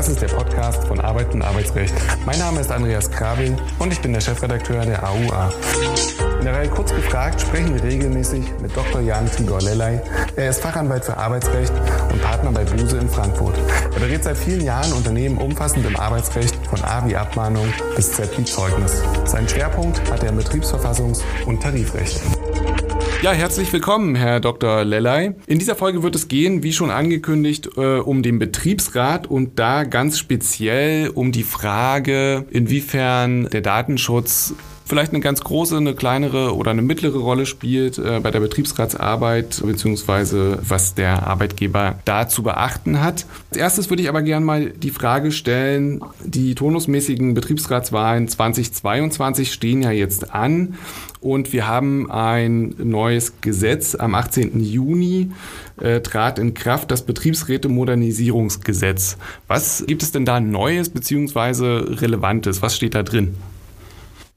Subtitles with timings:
[0.00, 1.92] Das ist der Podcast von Arbeit und Arbeitsrecht.
[2.24, 5.52] Mein Name ist Andreas Krabel und ich bin der Chefredakteur der AUA.
[6.38, 9.02] In der Reihe Kurz gefragt sprechen wir regelmäßig mit Dr.
[9.02, 10.00] Jan Tigor Lellay.
[10.36, 11.74] Er ist Fachanwalt für Arbeitsrecht
[12.10, 13.58] und Partner bei Buse in Frankfurt.
[13.92, 18.38] Er berät seit vielen Jahren Unternehmen umfassend im Arbeitsrecht von A wie Abmahnung bis Z
[18.38, 19.02] wie Zeugnis.
[19.26, 22.22] Sein Schwerpunkt hat er im Betriebsverfassungs- und Tarifrecht.
[23.22, 24.82] Ja, herzlich willkommen, Herr Dr.
[24.82, 25.34] Lellay.
[25.46, 29.84] In dieser Folge wird es gehen, wie schon angekündigt, äh, um den Betriebsrat und da
[29.84, 34.54] ganz speziell um die Frage, inwiefern der Datenschutz
[34.90, 39.62] vielleicht eine ganz große, eine kleinere oder eine mittlere Rolle spielt äh, bei der Betriebsratsarbeit
[39.64, 43.24] beziehungsweise was der Arbeitgeber da zu beachten hat.
[43.50, 49.82] Als erstes würde ich aber gerne mal die Frage stellen, die turnusmäßigen Betriebsratswahlen 2022 stehen
[49.82, 50.74] ja jetzt an
[51.20, 54.60] und wir haben ein neues Gesetz am 18.
[54.60, 55.30] Juni
[55.80, 59.18] äh, trat in Kraft das Betriebsräte-Modernisierungsgesetz.
[59.46, 62.60] Was gibt es denn da Neues beziehungsweise Relevantes?
[62.60, 63.36] Was steht da drin?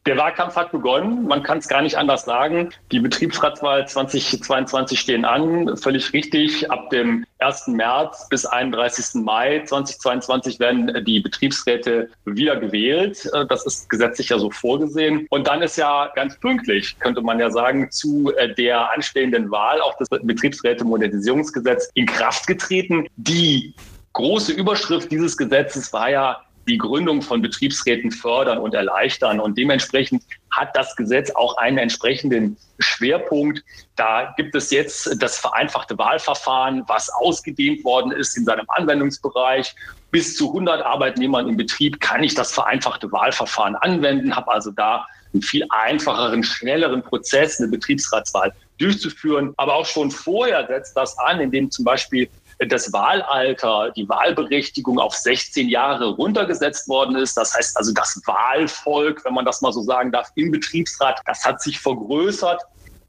[0.06, 1.28] Der Wahlkampf hat begonnen.
[1.28, 2.70] Man kann es gar nicht anders sagen.
[2.92, 5.78] Die Betriebsratswahl 2022 stehen an.
[5.78, 6.70] Völlig richtig.
[6.70, 7.68] Ab dem 1.
[7.68, 9.24] März bis 31.
[9.24, 13.32] Mai 2022 werden die Betriebsräte wieder gewählt.
[13.48, 15.26] Das ist gesetzlich ja so vorgesehen.
[15.30, 19.96] Und dann ist ja ganz pünktlich, könnte man ja sagen, zu der anstehenden Wahl auch
[20.00, 23.08] das Betriebsräte-Modernisierungsgesetz in Kraft getreten.
[23.16, 23.74] Die
[24.12, 29.40] große Überschrift dieses Gesetzes war ja die Gründung von Betriebsräten fördern und erleichtern.
[29.40, 33.64] Und dementsprechend hat das Gesetz auch einen entsprechenden Schwerpunkt.
[33.96, 39.76] Da gibt es jetzt das vereinfachte Wahlverfahren, was ausgedehnt worden ist in seinem Anwendungsbereich.
[40.12, 45.06] Bis zu 100 Arbeitnehmern im Betrieb kann ich das vereinfachte Wahlverfahren anwenden, habe also da
[45.34, 49.54] einen viel einfacheren, schnelleren Prozess, eine Betriebsratswahl durchzuführen.
[49.58, 55.16] Aber auch schon vorher setzt das an, indem zum Beispiel das Wahlalter, die Wahlberechtigung auf
[55.16, 57.36] 16 Jahre runtergesetzt worden ist.
[57.36, 61.46] Das heißt also, das Wahlvolk, wenn man das mal so sagen darf, im Betriebsrat, das
[61.46, 62.62] hat sich vergrößert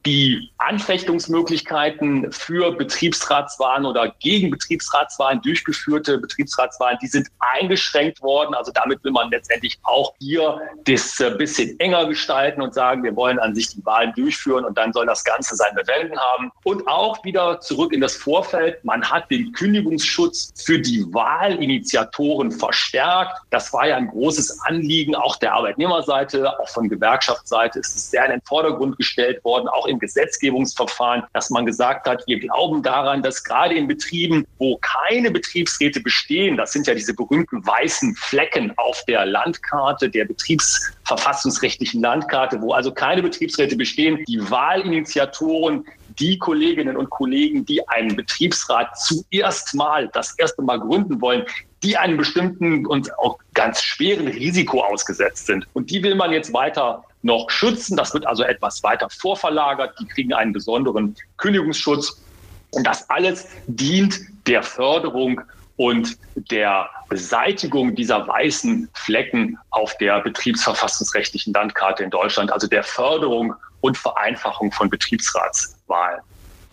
[0.07, 8.55] die Anfechtungsmöglichkeiten für Betriebsratswahlen oder gegen Betriebsratswahlen durchgeführte Betriebsratswahlen, die sind eingeschränkt worden.
[8.55, 13.17] Also damit will man letztendlich auch hier das äh, bisschen enger gestalten und sagen, wir
[13.17, 16.51] wollen an sich die Wahlen durchführen und dann soll das Ganze sein Bewenden haben.
[16.65, 18.85] Und auch wieder zurück in das Vorfeld.
[18.85, 23.39] Man hat den Kündigungsschutz für die Wahlinitiatoren verstärkt.
[23.51, 28.25] Das war ja ein großes Anliegen auch der Arbeitnehmerseite, auch von Gewerkschaftsseite ist es sehr
[28.27, 33.23] in den Vordergrund gestellt worden, auch im Gesetzgebungsverfahren, dass man gesagt hat, wir glauben daran,
[33.23, 38.73] dass gerade in Betrieben, wo keine Betriebsräte bestehen, das sind ja diese berühmten weißen Flecken
[38.77, 45.85] auf der Landkarte, der betriebsverfassungsrechtlichen Landkarte, wo also keine Betriebsräte bestehen, die Wahlinitiatoren
[46.19, 51.45] die Kolleginnen und Kollegen, die einen Betriebsrat zuerst mal, das erste Mal gründen wollen,
[51.83, 55.67] die einem bestimmten und auch ganz schweren Risiko ausgesetzt sind.
[55.75, 57.97] Und die will man jetzt weiter noch schützen.
[57.97, 59.99] Das wird also etwas weiter vorverlagert.
[59.99, 62.23] Die kriegen einen besonderen Kündigungsschutz.
[62.71, 65.41] Und das alles dient der Förderung
[65.77, 73.55] und der Beseitigung dieser weißen Flecken auf der betriebsverfassungsrechtlichen Landkarte in Deutschland, also der Förderung
[73.81, 76.21] und Vereinfachung von Betriebsratswahlen.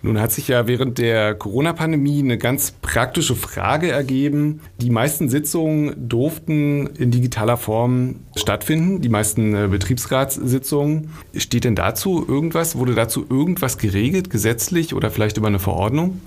[0.04, 4.62] Nun hat sich ja während der Corona-Pandemie eine ganz praktische Frage ergeben.
[4.78, 11.12] Die meisten Sitzungen durften in digitaler Form stattfinden, die meisten äh, Betriebsratssitzungen.
[11.36, 12.78] Steht denn dazu irgendwas?
[12.78, 16.20] Wurde dazu irgendwas geregelt, gesetzlich oder vielleicht über eine Verordnung?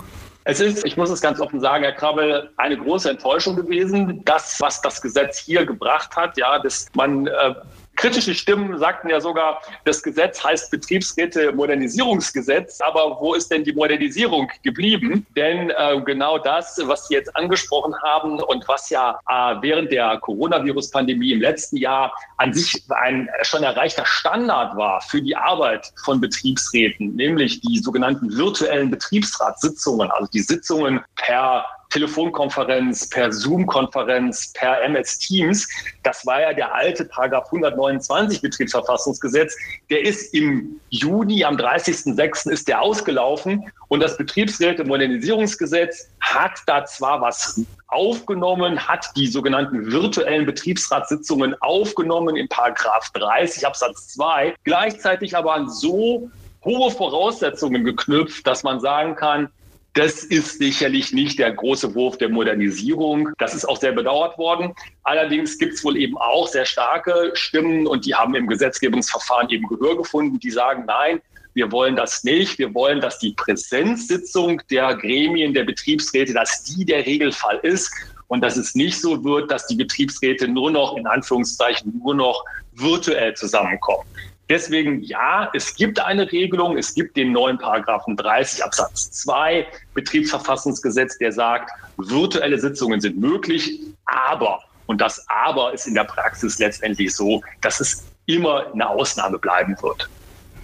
[0.47, 4.21] Es ist, ich muss es ganz offen sagen, Herr Krabbel, eine große Enttäuschung gewesen.
[4.25, 7.55] Das, was das Gesetz hier gebracht hat, ja, dass man äh,
[7.95, 12.81] Kritische Stimmen sagten ja sogar, das Gesetz heißt Betriebsräte-Modernisierungsgesetz.
[12.81, 15.25] Aber wo ist denn die Modernisierung geblieben?
[15.35, 20.17] Denn äh, genau das, was Sie jetzt angesprochen haben und was ja äh, während der
[20.19, 26.19] Coronavirus-Pandemie im letzten Jahr an sich ein schon erreichter Standard war für die Arbeit von
[26.19, 35.19] Betriebsräten, nämlich die sogenannten virtuellen Betriebsratssitzungen, also die Sitzungen per Telefonkonferenz, per Zoom-Konferenz, per MS
[35.19, 35.67] Teams.
[36.03, 39.55] Das war ja der alte Paragraph 129 Betriebsverfassungsgesetz.
[39.89, 42.49] Der ist im Juni, am 30.06.
[42.51, 50.45] ist der ausgelaufen und das Betriebsräte-Modernisierungsgesetz hat da zwar was aufgenommen, hat die sogenannten virtuellen
[50.45, 56.29] Betriebsratssitzungen aufgenommen in Paragraph 30 Absatz 2, gleichzeitig aber an so
[56.63, 59.49] hohe Voraussetzungen geknüpft, dass man sagen kann,
[59.95, 63.29] das ist sicherlich nicht der große Wurf der Modernisierung.
[63.37, 64.73] Das ist auch sehr bedauert worden.
[65.03, 69.65] Allerdings gibt es wohl eben auch sehr starke Stimmen und die haben im Gesetzgebungsverfahren eben
[69.67, 71.21] Gehör gefunden, die sagen, nein,
[71.53, 72.59] wir wollen das nicht.
[72.59, 77.89] Wir wollen, dass die Präsenzsitzung der Gremien, der Betriebsräte, dass die der Regelfall ist
[78.27, 82.43] und dass es nicht so wird, dass die Betriebsräte nur noch in Anführungszeichen nur noch
[82.73, 84.05] virtuell zusammenkommen.
[84.47, 89.65] Deswegen ja, es gibt eine Regelung, es gibt den neuen Paragraphen 30 Absatz 2
[89.95, 96.59] Betriebsverfassungsgesetz, der sagt, virtuelle Sitzungen sind möglich, aber, und das aber ist in der Praxis
[96.59, 100.09] letztendlich so, dass es immer eine Ausnahme bleiben wird.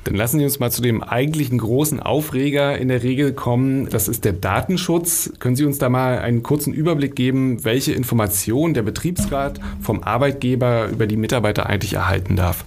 [0.04, 3.88] Dann lassen Sie uns mal zu dem eigentlichen großen Aufreger in der Regel kommen.
[3.90, 5.32] Das ist der Datenschutz.
[5.40, 10.88] Können Sie uns da mal einen kurzen Überblick geben, welche Informationen der Betriebsrat vom Arbeitgeber
[10.88, 12.66] über die Mitarbeiter eigentlich erhalten darf?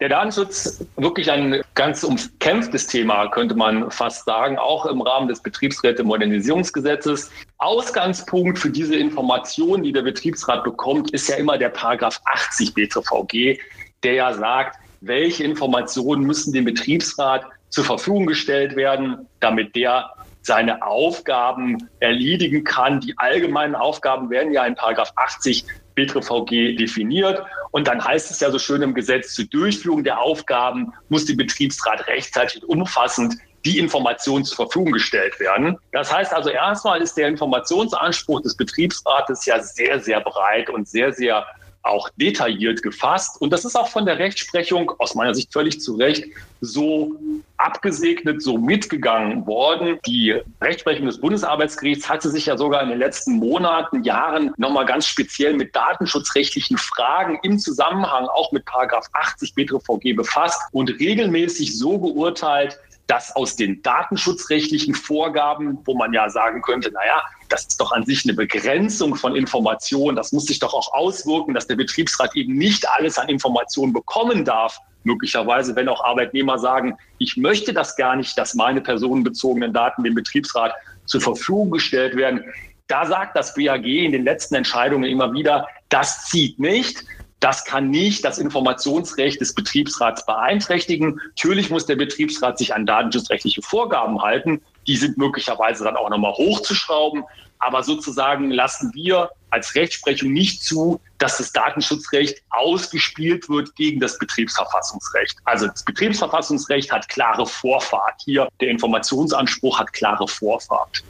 [0.00, 5.40] Der Datenschutz wirklich ein ganz umkämpftes Thema, könnte man fast sagen, auch im Rahmen des
[5.40, 7.30] Betriebsräte-Modernisierungsgesetzes.
[7.58, 13.60] Ausgangspunkt für diese Informationen, die der Betriebsrat bekommt, ist ja immer der Paragraph 80 BTVG,
[14.02, 20.10] der ja sagt, welche Informationen müssen dem Betriebsrat zur Verfügung gestellt werden, damit der
[20.42, 23.00] seine Aufgaben erledigen kann.
[23.00, 25.64] Die allgemeinen Aufgaben werden ja in Paragraph 80
[25.94, 27.42] BTVG definiert.
[27.70, 31.34] Und dann heißt es ja so schön im Gesetz, zur Durchführung der Aufgaben muss der
[31.34, 35.78] Betriebsrat rechtzeitig und umfassend die Informationen zur Verfügung gestellt werden.
[35.92, 41.12] Das heißt also erstmal ist der Informationsanspruch des Betriebsrates ja sehr, sehr breit und sehr,
[41.12, 41.46] sehr
[41.84, 43.40] auch detailliert gefasst.
[43.40, 46.24] Und das ist auch von der Rechtsprechung aus meiner Sicht völlig zu Recht
[46.60, 47.14] so
[47.58, 49.98] abgesegnet, so mitgegangen worden.
[50.06, 55.06] Die Rechtsprechung des Bundesarbeitsgerichts hatte sich ja sogar in den letzten Monaten, Jahren nochmal ganz
[55.06, 61.98] speziell mit datenschutzrechtlichen Fragen im Zusammenhang auch mit Paragraph 80 BTVG befasst und regelmäßig so
[61.98, 67.92] geurteilt, dass aus den datenschutzrechtlichen Vorgaben, wo man ja sagen könnte, naja, das ist doch
[67.92, 72.34] an sich eine Begrenzung von Informationen, das muss sich doch auch auswirken, dass der Betriebsrat
[72.34, 77.96] eben nicht alles an Informationen bekommen darf, möglicherweise, wenn auch Arbeitnehmer sagen, ich möchte das
[77.96, 80.72] gar nicht, dass meine personenbezogenen Daten dem Betriebsrat
[81.04, 82.42] zur Verfügung gestellt werden.
[82.86, 87.04] Da sagt das BAG in den letzten Entscheidungen immer wieder, das zieht nicht.
[87.44, 91.20] Das kann nicht das Informationsrecht des Betriebsrats beeinträchtigen.
[91.36, 94.62] Natürlich muss der Betriebsrat sich an datenschutzrechtliche Vorgaben halten.
[94.86, 97.22] Die sind möglicherweise dann auch nochmal hochzuschrauben.
[97.58, 104.18] Aber sozusagen lassen wir als Rechtsprechung nicht zu, dass das Datenschutzrecht ausgespielt wird gegen das
[104.18, 105.36] Betriebsverfassungsrecht.
[105.44, 108.48] Also das Betriebsverfassungsrecht hat klare Vorfahrt hier.
[108.62, 111.04] Der Informationsanspruch hat klare Vorfahrt.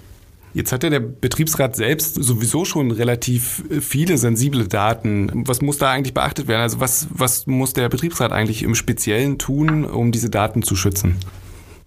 [0.55, 5.45] Jetzt hat ja der Betriebsrat selbst sowieso schon relativ viele sensible Daten.
[5.49, 6.63] Was muss da eigentlich beachtet werden?
[6.63, 11.19] Also was, was muss der Betriebsrat eigentlich im Speziellen tun, um diese Daten zu schützen?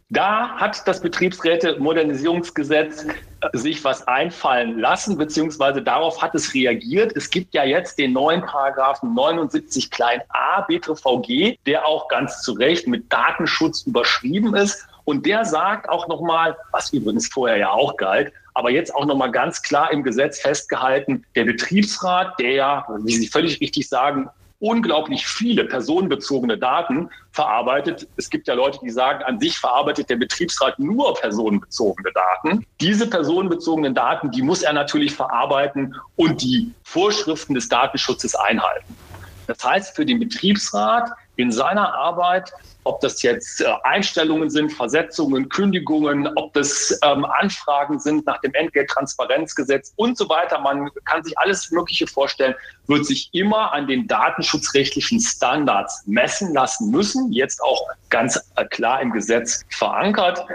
[0.09, 3.09] Da hat das Betriebsräte-Modernisierungsgesetz äh,
[3.53, 7.11] sich was einfallen lassen, beziehungsweise darauf hat es reagiert.
[7.15, 12.53] Es gibt ja jetzt den neuen Paragraphen 79 klein a BTVG, der auch ganz zu
[12.53, 14.87] Recht mit Datenschutz überschrieben ist.
[15.03, 19.31] Und der sagt auch nochmal, was übrigens vorher ja auch galt, aber jetzt auch nochmal
[19.31, 25.27] ganz klar im Gesetz festgehalten, der Betriebsrat, der ja, wie Sie völlig richtig sagen, unglaublich
[25.27, 28.07] viele personenbezogene Daten verarbeitet.
[28.17, 32.65] Es gibt ja Leute, die sagen, an sich verarbeitet der Betriebsrat nur personenbezogene Daten.
[32.81, 38.97] Diese personenbezogenen Daten, die muss er natürlich verarbeiten und die Vorschriften des Datenschutzes einhalten.
[39.45, 42.51] Das heißt, für den Betriebsrat in seiner Arbeit
[42.87, 48.53] ob das jetzt äh, Einstellungen sind, Versetzungen, Kündigungen, ob das ähm, Anfragen sind nach dem
[48.53, 50.59] Entgelttransparenzgesetz und so weiter.
[50.59, 52.55] Man kann sich alles Mögliche vorstellen,
[52.87, 59.01] wird sich immer an den datenschutzrechtlichen Standards messen lassen müssen, jetzt auch ganz äh, klar
[59.01, 60.45] im Gesetz verankert.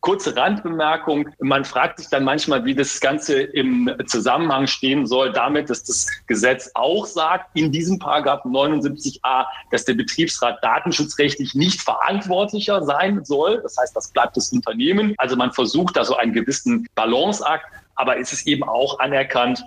[0.00, 1.28] Kurze Randbemerkung.
[1.40, 6.06] Man fragt sich dann manchmal, wie das Ganze im Zusammenhang stehen soll damit, dass das
[6.26, 13.60] Gesetz auch sagt, in diesem Paragraph 79a, dass der Betriebsrat datenschutzrechtlich nicht verantwortlicher sein soll.
[13.62, 15.14] Das heißt, das bleibt das Unternehmen.
[15.18, 17.66] Also man versucht da so einen gewissen Balanceakt,
[17.96, 19.62] aber es ist eben auch anerkannt,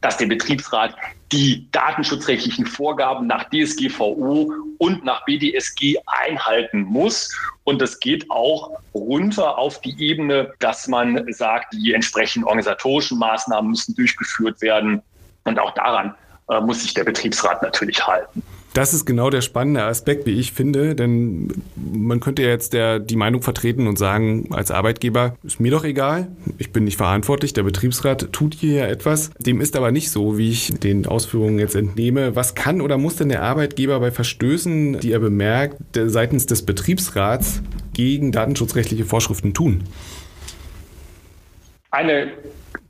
[0.00, 0.94] dass der Betriebsrat
[1.32, 7.34] die datenschutzrechtlichen Vorgaben nach DSGVO und nach BDSG einhalten muss.
[7.64, 13.70] Und das geht auch runter auf die Ebene, dass man sagt, die entsprechenden organisatorischen Maßnahmen
[13.70, 15.02] müssen durchgeführt werden.
[15.44, 16.14] Und auch daran
[16.48, 18.42] äh, muss sich der Betriebsrat natürlich halten.
[18.76, 22.98] Das ist genau der spannende Aspekt, wie ich finde, denn man könnte ja jetzt der,
[22.98, 26.28] die Meinung vertreten und sagen, als Arbeitgeber ist mir doch egal,
[26.58, 29.30] ich bin nicht verantwortlich, der Betriebsrat tut hier ja etwas.
[29.38, 32.36] Dem ist aber nicht so, wie ich den Ausführungen jetzt entnehme.
[32.36, 37.62] Was kann oder muss denn der Arbeitgeber bei Verstößen, die er bemerkt, seitens des Betriebsrats
[37.94, 39.84] gegen datenschutzrechtliche Vorschriften tun?
[41.90, 42.28] Eine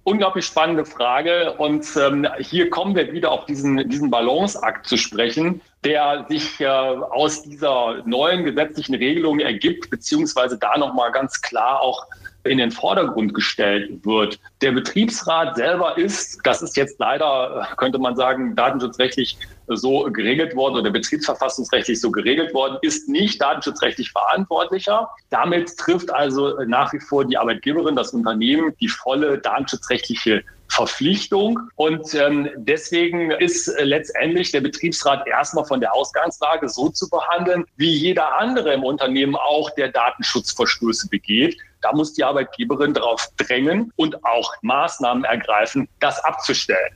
[0.07, 1.55] unglaublich spannende Frage.
[1.59, 6.67] Und ähm, hier kommen wir wieder auf diesen, diesen Balanceakt zu sprechen der sich äh,
[6.67, 12.07] aus dieser neuen gesetzlichen Regelung ergibt, beziehungsweise da nochmal ganz klar auch
[12.47, 14.38] in den Vordergrund gestellt wird.
[14.62, 19.38] Der Betriebsrat selber ist, das ist jetzt leider, könnte man sagen, datenschutzrechtlich
[19.69, 25.09] so geregelt worden oder betriebsverfassungsrechtlich so geregelt worden, ist nicht datenschutzrechtlich verantwortlicher.
[25.31, 31.61] Damit trifft also nach wie vor die Arbeitgeberin, das Unternehmen, die volle datenschutzrechtliche Verpflichtung.
[31.76, 37.91] Und ähm, deswegen ist letztendlich der Betriebsrat erstmal von der Ausgangslage so zu behandeln, wie
[37.91, 41.57] jeder andere im Unternehmen auch, der Datenschutzverstöße begeht.
[41.87, 46.93] Da muss die Arbeitgeberin darauf drängen und auch Maßnahmen ergreifen, das abzustellen.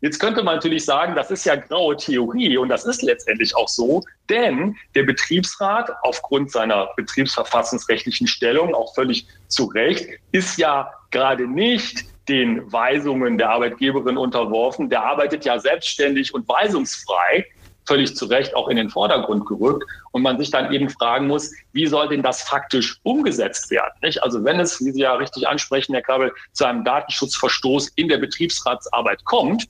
[0.00, 3.68] Jetzt könnte man natürlich sagen, das ist ja graue Theorie und das ist letztendlich auch
[3.68, 11.46] so, denn der Betriebsrat aufgrund seiner betriebsverfassungsrechtlichen Stellung, auch völlig zu Recht, ist ja gerade
[11.46, 14.88] nicht den Weisungen der Arbeitgeberin unterworfen.
[14.88, 17.44] Der arbeitet ja selbstständig und weisungsfrei,
[17.86, 19.84] völlig zu Recht auch in den Vordergrund gerückt.
[20.12, 23.92] Und man sich dann eben fragen muss, wie soll denn das faktisch umgesetzt werden?
[24.02, 24.22] Nicht?
[24.22, 28.18] Also wenn es, wie Sie ja richtig ansprechen, Herr Kabel, zu einem Datenschutzverstoß in der
[28.18, 29.66] Betriebsratsarbeit kommt,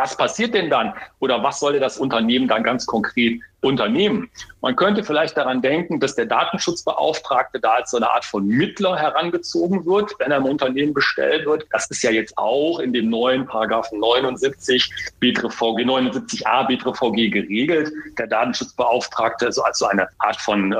[0.00, 4.30] was passiert denn dann oder was sollte das Unternehmen dann ganz konkret unternehmen?
[4.62, 8.96] Man könnte vielleicht daran denken, dass der Datenschutzbeauftragte da als so eine Art von Mittler
[8.96, 11.66] herangezogen wird, wenn er im Unternehmen bestellt wird.
[11.70, 14.90] Das ist ja jetzt auch in dem neuen Paragraphen 79
[15.20, 17.92] BTRVG, 79a BTRVG geregelt.
[18.18, 20.76] Der Datenschutzbeauftragte ist also eine Art von äh,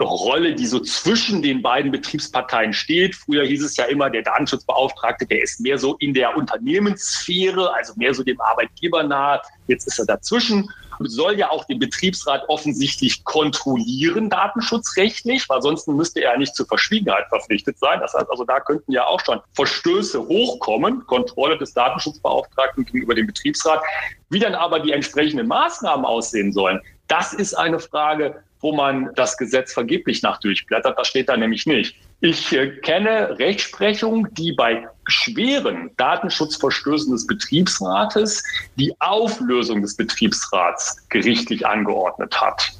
[0.00, 3.14] Rolle, die so zwischen den beiden Betriebsparteien steht.
[3.14, 7.94] Früher hieß es ja immer, der Datenschutzbeauftragte, der ist mehr so in der Unternehmenssphäre, also
[7.96, 9.40] mehr so dem Arbeitgeber nahe.
[9.68, 15.88] Jetzt ist er dazwischen und soll ja auch den Betriebsrat offensichtlich kontrollieren, datenschutzrechtlich, weil sonst
[15.88, 18.00] müsste er nicht zur Verschwiegenheit verpflichtet sein.
[18.00, 23.26] Das heißt also, da könnten ja auch schon Verstöße hochkommen, Kontrolle des Datenschutzbeauftragten gegenüber dem
[23.26, 23.82] Betriebsrat.
[24.28, 29.36] Wie dann aber die entsprechenden Maßnahmen aussehen sollen, das ist eine Frage, wo man das
[29.36, 30.98] Gesetz vergeblich nach durchblättert.
[30.98, 31.96] Das steht da nämlich nicht.
[32.20, 38.42] Ich äh, kenne Rechtsprechung, die bei schweren Datenschutzverstößen des Betriebsrates
[38.76, 42.72] die Auflösung des Betriebsrats gerichtlich angeordnet hat.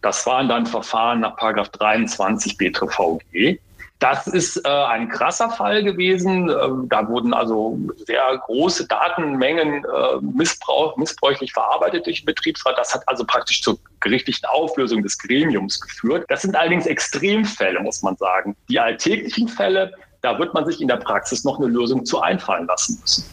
[0.00, 3.60] Das waren dann Verfahren nach 23 BTVG.
[3.98, 6.50] Das ist äh, ein krasser Fall gewesen.
[6.50, 12.76] Ähm, da wurden also sehr große Datenmengen äh, missbrauch, missbräuchlich verarbeitet durch den Betriebsrat.
[12.76, 16.24] Das hat also praktisch zur gerichtlichen Auflösung des Gremiums geführt.
[16.28, 18.56] Das sind allerdings Extremfälle, muss man sagen.
[18.68, 22.66] Die alltäglichen Fälle, da wird man sich in der Praxis noch eine Lösung zu einfallen
[22.66, 23.24] lassen müssen.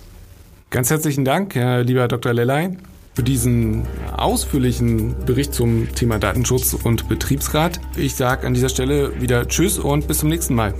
[0.70, 2.32] Ganz herzlichen Dank, lieber Dr.
[2.32, 2.80] Lellein
[3.14, 3.86] für diesen
[4.16, 7.80] ausführlichen Bericht zum Thema Datenschutz und Betriebsrat.
[7.98, 10.74] Ich sage an dieser Stelle wieder Tschüss und bis zum nächsten Mal.